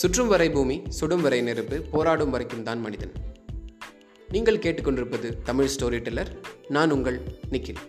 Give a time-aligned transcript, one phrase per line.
[0.00, 3.12] சுற்றும் வரை பூமி சுடும் வரை நெருப்பு போராடும் வரைக்கும் தான் மனிதன்.
[4.28, 6.30] நீங்கள் கேட்டுக்கொண்டிருப்பது தமிழ் ஸ்டோரி டெல்லர்
[6.74, 7.18] நான் உங்கள்
[7.52, 7.80] நிக்கில்.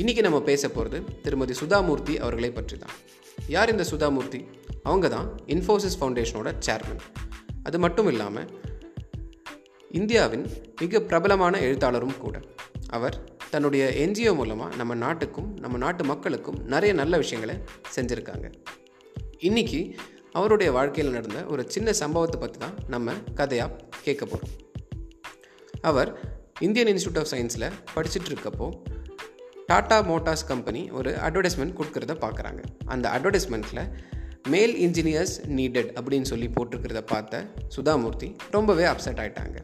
[0.00, 2.94] இன்றைக்கி நம்ம பேச போகிறது திருமதி சுதாமூர்த்தி அவர்களை பற்றி தான்
[3.54, 4.40] யார் இந்த சுதாமூர்த்தி?
[4.82, 7.02] அவங்க தான் இன்ஃபோசிஸ் ஃபவுண்டேஷனோட சேர்மன்
[7.68, 8.48] அது மட்டும் இல்லாமல்
[9.90, 10.44] இந்தியாவின்
[10.80, 12.36] மிக பிரபலமான எழுத்தாளரும் கூட.
[12.96, 13.18] அவர்
[13.52, 17.56] தன்னுடைய என்ஜிஓ மூலமாக நம்ம நாட்டுக்கும் நம்ம நாட்டு மக்களுக்கும் நிறைய நல்ல விஷயங்களை
[17.96, 18.48] செஞ்சுருக்காங்க.
[19.48, 19.80] இன்றைக்கி
[20.34, 24.52] அவருடைய வாழ்க்கையில் நடந்த ஒரு சின்ன சம்பவத்தை பற்றி தான் நம்ம கதையாக கேட்க போகிறோம்
[25.80, 26.18] அவர்
[26.60, 28.72] இந்தியன் இன்ஸ்டியூட் ஆஃப் சயின்ஸில் படிச்சுட்டு இருக்கப்போ
[29.66, 32.60] டாடா மோட்டார்ஸ் கம்பெனி ஒரு அட்வர்டைஸ்மெண்ட் கொடுக்குறத பார்க்குறாங்க.
[32.84, 33.88] அந்த அட்வர்டைஸ்மெண்ட்டில்
[34.48, 39.56] மேல் இன்ஜினியர்ஸ் நீடட் அப்படின்னு சொல்லி போட்டிருக்கிறத பார்த்த சுதாமூர்த்தி ரொம்பவே அப்செட் ஆயிட்டாங்க.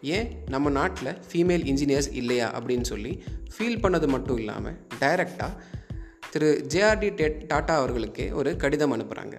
[0.00, 0.44] ஏன்?
[0.48, 3.24] நம்ம நாட்டில் ஃபீமேல் இன்ஜினியர்ஸ் இல்லையா அப்படின்னு சொல்லி
[3.56, 5.50] ஃபீல் பண்ணது மட்டும் இல்லாமல் டைரெக்டாக
[6.30, 9.36] திரு ஜேஆர்டி டேட் டாட்டா அவர்களுக்கே ஒரு கடிதம் அனுப்புகிறாங்க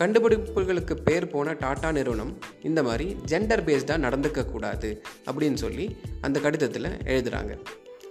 [0.00, 4.90] கண்டுபிடிப்புகளுக்கு பேர் போன டாடா நிறுவனம் இந்த மாதிரி ஜெண்டர் பேஸ்டாக நடந்துக்கக்கூடாது
[5.26, 5.86] அப்படின்னு சொல்லி
[6.20, 7.54] அந்த கடிதத்தில் எழுதுகிறாங்க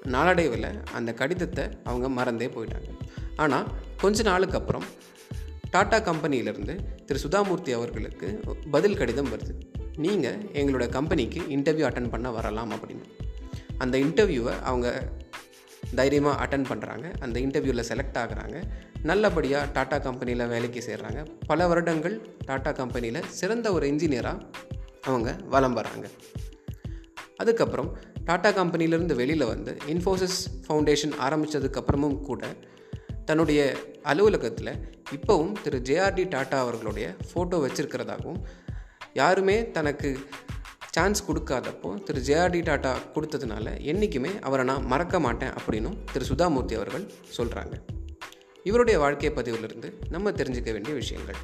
[0.03, 2.89] நாளடைவில் அந்த கடிதத்தை அவங்க மறந்தே போயிட்டாங்க.
[3.35, 3.65] ஆனால்
[3.97, 4.85] கொஞ்ச நாளுக்கு அப்புறம்
[5.69, 8.27] டாடா கம்பெனியிலேருந்து திரு சுதாமூர்த்தி அவர்களுக்கு
[8.71, 9.55] பதில் கடிதம் வருது.
[9.95, 13.07] நீங்கள் எங்களோட கம்பெனிக்கு இன்டர்வியூ அட்டன் பண்ண வரலாம் அப்படின்னு.
[13.77, 14.87] அந்த இன்டர்வியூவை அவங்க
[15.95, 18.57] தைரியமாக அட்டன் பண்ணுறாங்க அந்த இன்டர்வியூவில் செலக்ட் ஆகுறாங்க.
[19.03, 24.45] நல்லபடியாக டாட்டா கம்பெனியில் வேலைக்கு சேர்கிறாங்க பல வருடங்கள் டாட்டா கம்பெனியில் சிறந்த ஒரு இன்ஜினியராக
[25.03, 26.07] அவங்க வலம் வராங்க.
[27.37, 32.43] அதுக்கப்புறம் டாட்டா கம்பெனிலேருந்து வெளியில் வந்து இன்ஃபோசிஸ் ஃபவுண்டேஷன் ஆரம்பித்ததுக்கப்புறமும் கூட
[33.25, 34.73] தன்னுடைய அலுவலகத்தில்
[35.11, 38.41] இப்போவும் திரு ஜேஆர்டி டாட்டா அவர்களுடைய ஃபோட்டோ வச்சுருக்கிறதாகவும்
[39.13, 40.19] யாருமே தனக்கு
[40.91, 47.11] சான்ஸ் கொடுக்காதப்போ திரு ஜேஆர்டி டாட்டா கொடுத்ததுனால என்றைக்குமே அவரை நான் மறக்க மாட்டேன் அப்படின்னும் திரு சுதாமூர்த்தி அவர்கள்
[47.37, 47.75] சொல்கிறாங்க
[48.63, 51.35] இவருடைய வாழ்க்கை பதிவிலிருந்து நம்ம தெரிஞ்சுக்க வேண்டிய விஷயங்கள்.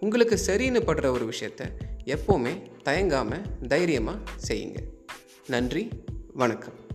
[0.00, 1.70] உங்களுக்கு சரின்னு படுற ஒரு விஷயத்த
[2.04, 4.18] எப்போவுமே தயங்காமல் தைரியமாக
[4.48, 4.80] செய்யுங்க.
[5.46, 5.88] நன்றி
[6.32, 6.85] வணக்கம்.